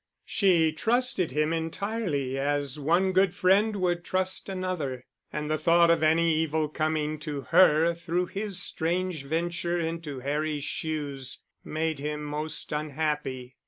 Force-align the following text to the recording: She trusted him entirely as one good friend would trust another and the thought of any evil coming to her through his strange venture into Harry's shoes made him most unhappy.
She 0.25 0.71
trusted 0.71 1.29
him 1.29 1.53
entirely 1.53 2.35
as 2.35 2.79
one 2.79 3.11
good 3.11 3.35
friend 3.35 3.75
would 3.75 4.03
trust 4.03 4.49
another 4.49 5.05
and 5.31 5.47
the 5.47 5.59
thought 5.59 5.91
of 5.91 6.01
any 6.01 6.33
evil 6.37 6.69
coming 6.69 7.19
to 7.19 7.41
her 7.51 7.93
through 7.93 8.25
his 8.25 8.59
strange 8.59 9.25
venture 9.25 9.79
into 9.79 10.21
Harry's 10.21 10.63
shoes 10.63 11.43
made 11.63 11.99
him 11.99 12.23
most 12.23 12.71
unhappy. 12.71 13.53